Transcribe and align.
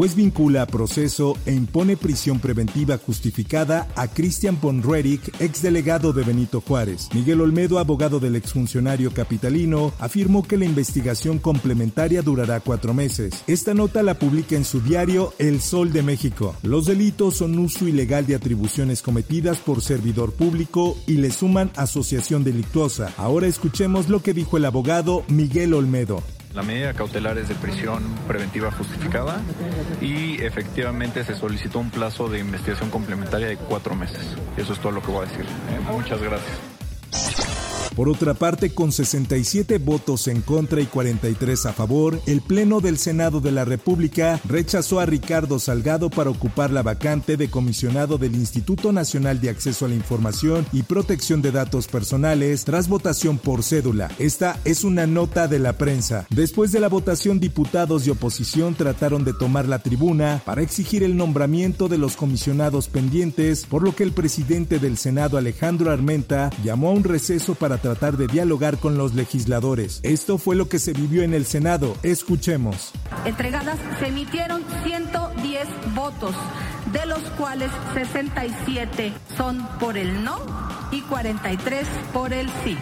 Juez 0.00 0.14
vincula 0.14 0.62
a 0.62 0.66
proceso 0.66 1.36
e 1.44 1.52
impone 1.52 1.94
prisión 1.94 2.38
preventiva 2.38 2.96
justificada 2.96 3.86
a 3.96 4.08
Christian 4.08 4.58
von 4.58 4.82
ex 5.04 5.30
exdelegado 5.38 6.14
de 6.14 6.22
Benito 6.22 6.62
Juárez. 6.62 7.10
Miguel 7.12 7.42
Olmedo, 7.42 7.78
abogado 7.78 8.18
del 8.18 8.34
exfuncionario 8.34 9.12
capitalino, 9.12 9.92
afirmó 9.98 10.42
que 10.42 10.56
la 10.56 10.64
investigación 10.64 11.38
complementaria 11.38 12.22
durará 12.22 12.60
cuatro 12.60 12.94
meses. 12.94 13.44
Esta 13.46 13.74
nota 13.74 14.02
la 14.02 14.18
publica 14.18 14.56
en 14.56 14.64
su 14.64 14.80
diario 14.80 15.34
El 15.38 15.60
Sol 15.60 15.92
de 15.92 16.02
México. 16.02 16.56
Los 16.62 16.86
delitos 16.86 17.36
son 17.36 17.58
uso 17.58 17.86
ilegal 17.86 18.24
de 18.24 18.36
atribuciones 18.36 19.02
cometidas 19.02 19.58
por 19.58 19.82
servidor 19.82 20.32
público 20.32 20.96
y 21.06 21.18
le 21.18 21.30
suman 21.30 21.72
asociación 21.76 22.42
delictuosa. 22.42 23.12
Ahora 23.18 23.48
escuchemos 23.48 24.08
lo 24.08 24.22
que 24.22 24.32
dijo 24.32 24.56
el 24.56 24.64
abogado 24.64 25.24
Miguel 25.28 25.74
Olmedo. 25.74 26.22
La 26.54 26.62
medida 26.62 26.92
cautelar 26.94 27.38
es 27.38 27.48
de 27.48 27.54
prisión 27.54 28.02
preventiva 28.26 28.72
justificada 28.72 29.40
y 30.00 30.42
efectivamente 30.42 31.22
se 31.24 31.36
solicitó 31.36 31.78
un 31.78 31.90
plazo 31.90 32.28
de 32.28 32.40
investigación 32.40 32.90
complementaria 32.90 33.46
de 33.46 33.56
cuatro 33.56 33.94
meses. 33.94 34.36
Eso 34.56 34.72
es 34.72 34.80
todo 34.80 34.92
lo 34.92 35.00
que 35.00 35.12
voy 35.12 35.26
a 35.26 35.28
decir. 35.28 35.44
¿eh? 35.44 35.92
Muchas 35.92 36.20
gracias. 36.20 36.69
Por 38.00 38.08
otra 38.08 38.32
parte, 38.32 38.70
con 38.70 38.92
67 38.92 39.76
votos 39.76 40.26
en 40.26 40.40
contra 40.40 40.80
y 40.80 40.86
43 40.86 41.66
a 41.66 41.74
favor, 41.74 42.18
el 42.24 42.40
Pleno 42.40 42.80
del 42.80 42.96
Senado 42.96 43.42
de 43.42 43.52
la 43.52 43.66
República 43.66 44.40
rechazó 44.48 45.00
a 45.00 45.04
Ricardo 45.04 45.58
Salgado 45.58 46.08
para 46.08 46.30
ocupar 46.30 46.70
la 46.70 46.82
vacante 46.82 47.36
de 47.36 47.50
comisionado 47.50 48.16
del 48.16 48.36
Instituto 48.36 48.90
Nacional 48.90 49.42
de 49.42 49.50
Acceso 49.50 49.84
a 49.84 49.88
la 49.90 49.96
Información 49.96 50.64
y 50.72 50.84
Protección 50.84 51.42
de 51.42 51.52
Datos 51.52 51.88
Personales 51.88 52.64
tras 52.64 52.88
votación 52.88 53.36
por 53.36 53.62
cédula. 53.62 54.10
Esta 54.18 54.58
es 54.64 54.82
una 54.82 55.06
nota 55.06 55.46
de 55.46 55.58
la 55.58 55.74
prensa. 55.74 56.26
Después 56.30 56.72
de 56.72 56.80
la 56.80 56.88
votación, 56.88 57.38
diputados 57.38 58.06
de 58.06 58.12
oposición 58.12 58.76
trataron 58.76 59.24
de 59.24 59.34
tomar 59.34 59.68
la 59.68 59.80
tribuna 59.80 60.40
para 60.46 60.62
exigir 60.62 61.02
el 61.02 61.18
nombramiento 61.18 61.86
de 61.86 61.98
los 61.98 62.16
comisionados 62.16 62.88
pendientes, 62.88 63.66
por 63.66 63.82
lo 63.82 63.94
que 63.94 64.04
el 64.04 64.12
presidente 64.12 64.78
del 64.78 64.96
Senado, 64.96 65.36
Alejandro 65.36 65.90
Armenta, 65.90 66.48
llamó 66.64 66.88
a 66.88 66.92
un 66.92 67.04
receso 67.04 67.54
para 67.54 67.76
tratar 67.76 67.89
de 67.98 68.28
dialogar 68.28 68.78
con 68.78 68.96
los 68.96 69.14
legisladores. 69.14 70.00
Esto 70.02 70.38
fue 70.38 70.54
lo 70.54 70.68
que 70.68 70.78
se 70.78 70.92
vivió 70.92 71.22
en 71.22 71.34
el 71.34 71.44
Senado. 71.44 71.96
Escuchemos. 72.02 72.92
Entregadas 73.24 73.78
se 73.98 74.06
emitieron 74.06 74.62
110 74.84 75.68
votos, 75.94 76.34
de 76.92 77.04
los 77.06 77.18
cuales 77.36 77.70
67 77.94 79.12
son 79.36 79.66
por 79.80 79.98
el 79.98 80.22
no 80.24 80.38
y 80.92 81.00
43 81.02 81.86
por 82.12 82.32
el 82.32 82.48
sí. 82.64 82.76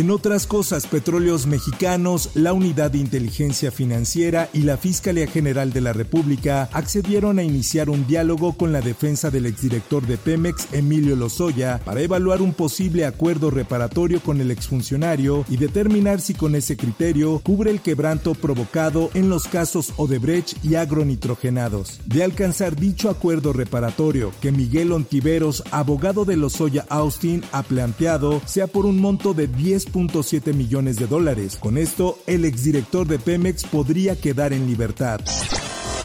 En 0.00 0.10
otras 0.10 0.46
cosas, 0.46 0.86
Petróleos 0.86 1.46
Mexicanos, 1.46 2.30
la 2.32 2.54
Unidad 2.54 2.90
de 2.90 2.96
Inteligencia 2.96 3.70
Financiera 3.70 4.48
y 4.54 4.60
la 4.60 4.78
Fiscalía 4.78 5.26
General 5.26 5.74
de 5.74 5.82
la 5.82 5.92
República 5.92 6.70
accedieron 6.72 7.38
a 7.38 7.42
iniciar 7.42 7.90
un 7.90 8.06
diálogo 8.06 8.54
con 8.54 8.72
la 8.72 8.80
defensa 8.80 9.30
del 9.30 9.44
exdirector 9.44 10.06
de 10.06 10.16
Pemex, 10.16 10.68
Emilio 10.72 11.16
Lozoya, 11.16 11.82
para 11.84 12.00
evaluar 12.00 12.40
un 12.40 12.54
posible 12.54 13.04
acuerdo 13.04 13.50
reparatorio 13.50 14.22
con 14.22 14.40
el 14.40 14.50
exfuncionario 14.50 15.44
y 15.50 15.58
determinar 15.58 16.22
si 16.22 16.32
con 16.32 16.54
ese 16.54 16.78
criterio 16.78 17.38
cubre 17.40 17.70
el 17.70 17.82
quebranto 17.82 18.32
provocado 18.32 19.10
en 19.12 19.28
los 19.28 19.48
casos 19.48 19.92
Odebrecht 19.98 20.64
y 20.64 20.76
agronitrogenados. 20.76 22.00
De 22.06 22.24
alcanzar 22.24 22.74
dicho 22.74 23.10
acuerdo 23.10 23.52
reparatorio 23.52 24.32
que 24.40 24.50
Miguel 24.50 24.92
Ontiveros, 24.92 25.62
abogado 25.70 26.24
de 26.24 26.38
Lozoya 26.38 26.86
Austin, 26.88 27.44
ha 27.52 27.62
planteado, 27.62 28.40
sea 28.46 28.66
por 28.66 28.86
un 28.86 28.98
monto 28.98 29.34
de 29.34 29.46
10 29.46 29.89
3.7 29.92 30.54
millones 30.54 30.96
de 30.96 31.06
dólares. 31.06 31.56
Con 31.60 31.78
esto, 31.78 32.18
el 32.26 32.44
exdirector 32.44 33.06
de 33.06 33.18
Pemex 33.18 33.64
podría 33.64 34.16
quedar 34.16 34.52
en 34.52 34.66
libertad. 34.66 35.20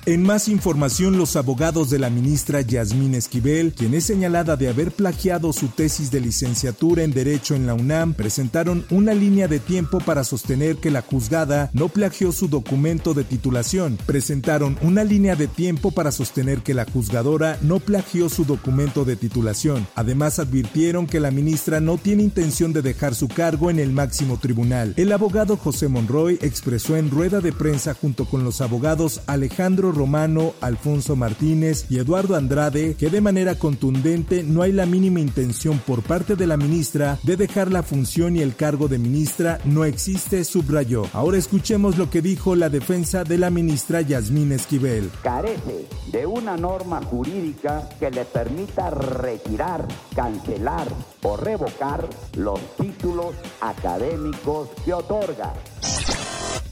En 0.07 0.21
más 0.21 0.49
información, 0.49 1.17
los 1.17 1.35
abogados 1.35 1.89
de 1.89 1.97
la 1.97 2.11
ministra 2.11 2.61
Yasmín 2.61 3.15
Esquivel, 3.15 3.73
quien 3.73 3.95
es 3.95 4.03
señalada 4.03 4.55
de 4.55 4.69
haber 4.69 4.91
plagiado 4.91 5.51
su 5.51 5.69
tesis 5.69 6.11
de 6.11 6.21
licenciatura 6.21 7.01
en 7.01 7.11
Derecho 7.11 7.55
en 7.55 7.65
la 7.65 7.73
UNAM, 7.73 8.13
presentaron 8.13 8.85
una 8.91 9.15
línea 9.15 9.47
de 9.47 9.57
tiempo 9.57 9.97
para 9.97 10.23
sostener 10.23 10.75
que 10.75 10.91
la 10.91 11.01
juzgada 11.01 11.71
no 11.73 11.89
plagió 11.89 12.31
su 12.31 12.47
documento 12.47 13.15
de 13.15 13.23
titulación. 13.23 13.97
Presentaron 14.05 14.77
una 14.83 15.03
línea 15.03 15.35
de 15.35 15.47
tiempo 15.47 15.89
para 15.89 16.11
sostener 16.11 16.59
que 16.59 16.75
la 16.75 16.85
juzgadora 16.85 17.57
no 17.63 17.79
plagió 17.79 18.29
su 18.29 18.45
documento 18.45 19.05
de 19.05 19.15
titulación. 19.15 19.87
Además, 19.95 20.37
advirtieron 20.37 21.07
que 21.07 21.19
la 21.19 21.31
ministra 21.31 21.79
no 21.79 21.97
tiene 21.97 22.21
intención 22.21 22.73
de 22.73 22.83
dejar 22.83 23.15
su 23.15 23.27
cargo 23.27 23.71
en 23.71 23.79
el 23.79 23.91
máximo 23.91 24.37
tribunal. 24.37 24.93
El 24.97 25.11
abogado 25.11 25.57
José 25.57 25.87
Monroy 25.87 26.37
expresó 26.43 26.95
en 26.95 27.09
rueda 27.09 27.41
de 27.41 27.53
prensa 27.53 27.95
junto 27.95 28.25
con 28.25 28.43
los 28.43 28.61
abogados 28.61 29.21
Alejandro 29.25 29.94
Romano, 29.95 30.53
Alfonso 30.61 31.15
Martínez 31.15 31.87
y 31.89 31.97
Eduardo 31.97 32.35
Andrade 32.35 32.95
que 32.95 33.09
de 33.09 33.21
manera 33.21 33.55
contundente 33.55 34.43
no 34.43 34.61
hay 34.61 34.71
la 34.71 34.85
mínima 34.85 35.19
intención 35.19 35.79
por 35.79 36.03
parte 36.03 36.35
de 36.35 36.45
la 36.45 36.57
ministra 36.57 37.17
de 37.23 37.37
dejar 37.37 37.71
la 37.71 37.81
función 37.81 38.35
y 38.35 38.41
el 38.41 38.55
cargo 38.55 38.87
de 38.87 38.99
ministra 38.99 39.59
no 39.65 39.85
existe, 39.85 40.43
subrayó. 40.43 41.05
Ahora 41.13 41.37
escuchemos 41.37 41.97
lo 41.97 42.09
que 42.09 42.21
dijo 42.21 42.55
la 42.55 42.69
defensa 42.69 43.23
de 43.23 43.37
la 43.37 43.49
ministra 43.49 44.01
Yasmín 44.01 44.51
Esquivel. 44.51 45.09
Carece 45.23 45.87
de 46.11 46.25
una 46.25 46.57
norma 46.57 47.01
jurídica 47.01 47.89
que 47.99 48.11
le 48.11 48.25
permita 48.25 48.89
retirar, 48.89 49.87
cancelar 50.15 50.87
o 51.23 51.37
revocar 51.37 52.07
los 52.35 52.59
títulos 52.77 53.35
académicos 53.61 54.69
que 54.83 54.93
otorga. 54.93 55.53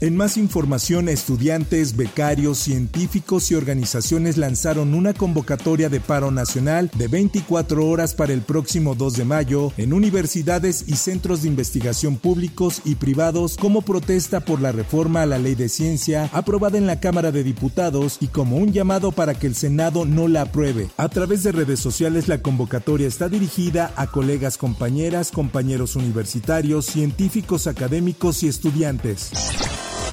En 0.04 0.18
más 0.18 0.36
información, 0.36 1.08
estudiantes, 1.08 1.96
becarios, 1.96 2.58
científicos 2.58 3.50
y 3.50 3.54
organizaciones 3.54 4.36
lanzaron 4.36 4.92
una 4.92 5.14
convocatoria 5.14 5.88
de 5.88 5.98
paro 5.98 6.30
nacional 6.30 6.90
de 6.94 7.08
24 7.08 7.86
horas 7.86 8.12
para 8.12 8.34
el 8.34 8.42
próximo 8.42 8.94
2 8.94 9.16
de 9.16 9.24
mayo 9.24 9.72
en 9.78 9.94
universidades 9.94 10.84
y 10.88 10.96
centros 10.96 11.40
de 11.40 11.48
investigación 11.48 12.16
públicos 12.18 12.82
y 12.84 12.96
privados 12.96 13.56
como 13.56 13.80
protesta 13.80 14.40
por 14.40 14.60
la 14.60 14.72
reforma 14.72 15.22
a 15.22 15.26
la 15.26 15.38
ley 15.38 15.54
de 15.54 15.70
ciencia 15.70 16.28
aprobada 16.34 16.76
en 16.76 16.86
la 16.86 17.00
Cámara 17.00 17.32
de 17.32 17.42
Diputados 17.42 18.18
y 18.20 18.26
como 18.26 18.58
un 18.58 18.74
llamado 18.74 19.10
para 19.10 19.32
que 19.32 19.46
el 19.46 19.54
Senado 19.54 20.04
no 20.04 20.28
la 20.28 20.42
apruebe. 20.42 20.90
A 20.98 21.08
través 21.08 21.44
de 21.44 21.52
redes 21.52 21.80
sociales 21.80 22.28
la 22.28 22.42
convocatoria 22.42 23.08
está 23.08 23.30
dirigida 23.30 23.90
a 23.96 24.08
colegas, 24.08 24.58
compañeras, 24.58 25.30
compañeros 25.30 25.96
universitarios, 25.96 26.84
científicos, 26.84 27.66
académicos 27.66 28.42
y 28.42 28.48
estudiantes. 28.48 29.30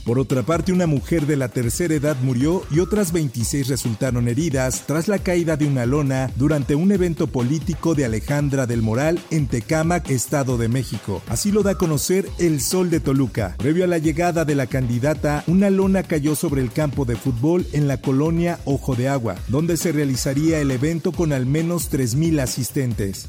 Por 0.05 0.17
otra 0.17 0.41
parte, 0.41 0.73
una 0.73 0.87
mujer 0.87 1.27
de 1.27 1.35
la 1.35 1.49
tercera 1.49 1.93
edad 1.93 2.17
murió 2.23 2.63
y 2.71 2.79
otras 2.79 3.11
26 3.11 3.67
resultaron 3.67 4.27
heridas 4.27 4.83
tras 4.87 5.07
la 5.07 5.19
caída 5.19 5.57
de 5.57 5.67
una 5.67 5.85
lona 5.85 6.31
durante 6.37 6.73
un 6.73 6.91
evento 6.91 7.27
político 7.27 7.93
de 7.93 8.05
Alejandra 8.05 8.65
del 8.65 8.81
Moral 8.81 9.19
en 9.29 9.47
Tecámac, 9.47 10.09
Estado 10.09 10.57
de 10.57 10.69
México. 10.69 11.21
Así 11.27 11.51
lo 11.51 11.61
da 11.61 11.71
a 11.71 11.77
conocer 11.77 12.27
El 12.39 12.61
Sol 12.61 12.89
de 12.89 12.99
Toluca. 12.99 13.55
Previo 13.59 13.83
a 13.83 13.87
la 13.87 13.99
llegada 13.99 14.43
de 14.43 14.55
la 14.55 14.65
candidata, 14.65 15.43
una 15.45 15.69
lona 15.69 16.01
cayó 16.01 16.35
sobre 16.35 16.63
el 16.63 16.71
campo 16.71 17.05
de 17.05 17.15
fútbol 17.15 17.67
en 17.71 17.87
la 17.87 18.01
colonia 18.01 18.59
Ojo 18.65 18.95
de 18.95 19.07
Agua, 19.07 19.35
donde 19.49 19.77
se 19.77 19.91
realizaría 19.91 20.59
el 20.59 20.71
evento 20.71 21.11
con 21.11 21.31
al 21.31 21.45
menos 21.45 21.91
3.000 21.91 22.41
asistentes. 22.41 23.27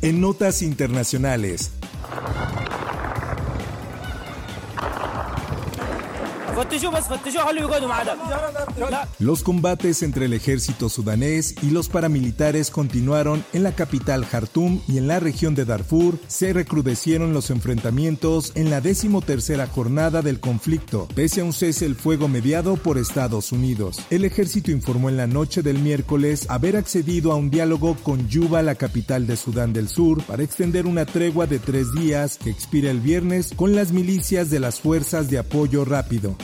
En 0.00 0.20
notas 0.20 0.62
internacionales, 0.62 1.70
Los 9.18 9.42
combates 9.42 10.02
entre 10.02 10.26
el 10.26 10.32
ejército 10.34 10.88
sudanés 10.88 11.54
y 11.62 11.70
los 11.70 11.88
paramilitares 11.88 12.70
continuaron 12.70 13.44
en 13.52 13.62
la 13.62 13.72
capital 13.72 14.24
Jartum 14.24 14.80
y 14.86 14.98
en 14.98 15.08
la 15.08 15.18
región 15.20 15.54
de 15.54 15.64
Darfur 15.64 16.18
se 16.26 16.52
recrudecieron 16.52 17.32
los 17.32 17.50
enfrentamientos 17.50 18.52
en 18.54 18.70
la 18.70 18.80
decimotercera 18.80 19.66
jornada 19.66 20.20
del 20.22 20.40
conflicto, 20.40 21.08
pese 21.14 21.40
a 21.40 21.44
un 21.44 21.52
cese 21.52 21.86
el 21.86 21.94
fuego 21.94 22.28
mediado 22.28 22.76
por 22.76 22.98
Estados 22.98 23.52
Unidos. 23.52 24.00
El 24.10 24.24
ejército 24.24 24.70
informó 24.70 25.08
en 25.08 25.16
la 25.16 25.26
noche 25.26 25.62
del 25.62 25.78
miércoles 25.78 26.46
haber 26.50 26.76
accedido 26.76 27.32
a 27.32 27.36
un 27.36 27.50
diálogo 27.50 27.96
con 28.02 28.28
Yuba, 28.28 28.62
la 28.62 28.74
capital 28.74 29.26
de 29.26 29.36
Sudán 29.36 29.72
del 29.72 29.88
Sur, 29.88 30.22
para 30.24 30.42
extender 30.42 30.86
una 30.86 31.06
tregua 31.06 31.46
de 31.46 31.58
tres 31.58 31.92
días 31.92 32.38
que 32.38 32.50
expira 32.50 32.90
el 32.90 33.00
viernes 33.00 33.52
con 33.56 33.74
las 33.74 33.92
milicias 33.92 34.50
de 34.50 34.60
las 34.60 34.80
Fuerzas 34.80 35.30
de 35.30 35.38
Apoyo 35.38 35.84
Rápido. 35.84 36.36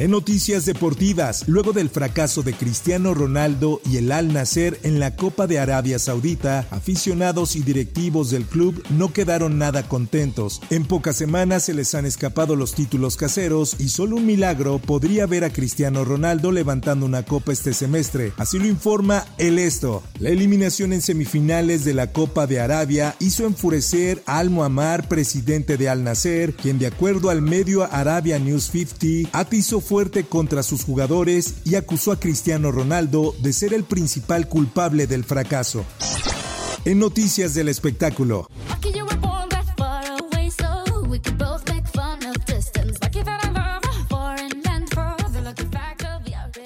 En 0.00 0.12
noticias 0.12 0.64
deportivas, 0.64 1.46
luego 1.46 1.74
del 1.74 1.90
fracaso 1.90 2.42
de 2.42 2.54
Cristiano 2.54 3.12
Ronaldo 3.12 3.82
y 3.84 3.98
el 3.98 4.10
Al 4.12 4.32
Nasser 4.32 4.80
en 4.82 4.98
la 4.98 5.14
Copa 5.14 5.46
de 5.46 5.58
Arabia 5.58 5.98
Saudita, 5.98 6.66
aficionados 6.70 7.54
y 7.54 7.60
directivos 7.60 8.30
del 8.30 8.46
club 8.46 8.82
no 8.88 9.12
quedaron 9.12 9.58
nada 9.58 9.86
contentos. 9.86 10.62
En 10.70 10.86
pocas 10.86 11.16
semanas 11.16 11.64
se 11.64 11.74
les 11.74 11.94
han 11.94 12.06
escapado 12.06 12.56
los 12.56 12.72
títulos 12.72 13.18
caseros 13.18 13.76
y 13.78 13.90
solo 13.90 14.16
un 14.16 14.24
milagro 14.24 14.78
podría 14.78 15.26
ver 15.26 15.44
a 15.44 15.50
Cristiano 15.50 16.02
Ronaldo 16.02 16.50
levantando 16.50 17.04
una 17.04 17.24
copa 17.24 17.52
este 17.52 17.74
semestre. 17.74 18.32
Así 18.38 18.58
lo 18.58 18.64
informa 18.64 19.26
El 19.36 19.58
Esto. 19.58 20.02
La 20.18 20.30
eliminación 20.30 20.94
en 20.94 21.02
semifinales 21.02 21.84
de 21.84 21.92
la 21.92 22.10
Copa 22.10 22.46
de 22.46 22.58
Arabia 22.58 23.16
hizo 23.18 23.44
enfurecer 23.44 24.22
a 24.24 24.38
Al 24.38 24.48
Muammar, 24.48 25.08
presidente 25.08 25.76
de 25.76 25.90
Al 25.90 26.04
Nasser, 26.04 26.54
quien 26.54 26.78
de 26.78 26.86
acuerdo 26.86 27.28
al 27.28 27.42
medio 27.42 27.84
Arabia 27.92 28.38
News 28.38 28.70
50 28.72 29.38
atizó 29.38 29.82
fuerte 29.90 30.22
contra 30.22 30.62
sus 30.62 30.84
jugadores 30.84 31.54
y 31.64 31.74
acusó 31.74 32.12
a 32.12 32.20
Cristiano 32.20 32.70
Ronaldo 32.70 33.34
de 33.42 33.52
ser 33.52 33.74
el 33.74 33.82
principal 33.82 34.46
culpable 34.46 35.08
del 35.08 35.24
fracaso. 35.24 35.84
En 36.84 37.00
noticias 37.00 37.54
del 37.54 37.68
espectáculo. 37.68 38.46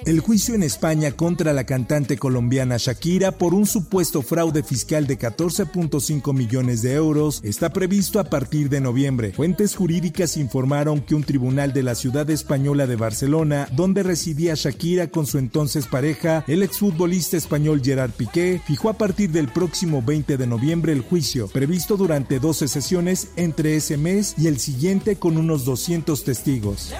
El 0.06 0.20
juicio 0.20 0.54
en 0.54 0.62
España 0.62 1.12
contra 1.12 1.54
la 1.54 1.64
cantante 1.64 2.18
colombiana 2.18 2.76
Shakira 2.76 3.32
por 3.32 3.54
un 3.54 3.64
supuesto 3.64 4.20
fraude 4.20 4.62
fiscal 4.62 5.06
de 5.06 5.18
14.5 5.18 6.34
millones 6.34 6.82
de 6.82 6.92
euros 6.92 7.40
está 7.42 7.72
previsto 7.72 8.20
a 8.20 8.24
partir 8.24 8.68
de 8.68 8.82
noviembre. 8.82 9.32
Fuentes 9.32 9.74
jurídicas 9.74 10.36
informaron 10.36 11.00
que 11.00 11.14
un 11.14 11.24
tribunal 11.24 11.72
de 11.72 11.82
la 11.82 11.94
ciudad 11.94 12.28
española 12.28 12.86
de 12.86 12.96
Barcelona, 12.96 13.66
donde 13.72 14.02
residía 14.02 14.52
Shakira 14.54 15.06
con 15.06 15.24
su 15.24 15.38
entonces 15.38 15.86
pareja, 15.86 16.44
el 16.48 16.62
exfutbolista 16.62 17.38
español 17.38 17.80
Gerard 17.82 18.10
Piqué, 18.10 18.60
fijó 18.66 18.90
a 18.90 18.98
partir 18.98 19.30
del 19.30 19.48
próximo 19.48 20.02
20 20.02 20.36
de 20.36 20.46
noviembre 20.46 20.92
el 20.92 21.00
juicio, 21.00 21.48
previsto 21.48 21.96
durante 21.96 22.40
12 22.40 22.68
sesiones 22.68 23.28
entre 23.36 23.76
ese 23.76 23.96
mes 23.96 24.34
y 24.36 24.48
el 24.48 24.58
siguiente 24.58 25.16
con 25.16 25.38
unos 25.38 25.64
200 25.64 26.24
testigos. 26.24 26.92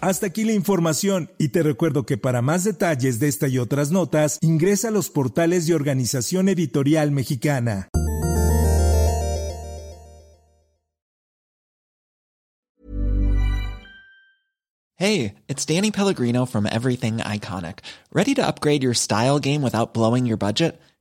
Hasta 0.00 0.26
aquí 0.26 0.44
la 0.44 0.52
información 0.52 1.30
y 1.36 1.48
te 1.48 1.62
recuerdo 1.62 2.06
que 2.06 2.16
para 2.16 2.40
más 2.40 2.64
detalles 2.64 3.20
de 3.20 3.28
esta 3.28 3.48
y 3.48 3.58
otras 3.58 3.90
notas, 3.90 4.38
ingresa 4.40 4.88
a 4.88 4.90
los 4.90 5.10
portales 5.10 5.66
de 5.66 5.74
Organización 5.74 6.48
Editorial 6.48 7.10
Mexicana. 7.10 7.88
Hey, 14.96 15.34
it's 15.48 15.64
Danny 15.64 15.90
Pellegrino 15.90 16.46
from 16.46 16.66
Everything 16.66 17.18
Iconic. 17.18 17.78
Ready 18.12 18.34
to 18.34 18.46
upgrade 18.46 18.82
your 18.82 18.94
style 18.94 19.38
game 19.38 19.62
without 19.62 19.94
blowing 19.94 20.26
your 20.26 20.36
budget? 20.36 20.78